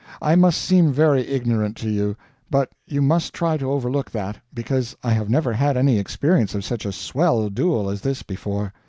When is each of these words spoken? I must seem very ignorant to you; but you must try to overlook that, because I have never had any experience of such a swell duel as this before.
I 0.19 0.33
must 0.33 0.59
seem 0.59 0.91
very 0.91 1.27
ignorant 1.27 1.77
to 1.77 1.87
you; 1.91 2.15
but 2.49 2.71
you 2.87 3.03
must 3.03 3.35
try 3.35 3.57
to 3.57 3.69
overlook 3.71 4.09
that, 4.09 4.39
because 4.51 4.95
I 5.03 5.11
have 5.11 5.29
never 5.29 5.53
had 5.53 5.77
any 5.77 5.99
experience 5.99 6.55
of 6.55 6.65
such 6.65 6.85
a 6.87 6.91
swell 6.91 7.51
duel 7.51 7.87
as 7.87 8.01
this 8.01 8.23
before. 8.23 8.73